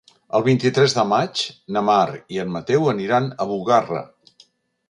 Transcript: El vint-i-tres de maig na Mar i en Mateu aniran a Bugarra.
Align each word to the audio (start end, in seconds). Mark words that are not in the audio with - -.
El 0.37 0.43
vint-i-tres 0.45 0.95
de 0.99 1.03
maig 1.09 1.43
na 1.77 1.85
Mar 1.91 1.99
i 2.37 2.41
en 2.45 2.57
Mateu 2.57 2.91
aniran 2.97 3.29
a 3.45 3.51
Bugarra. 3.53 4.07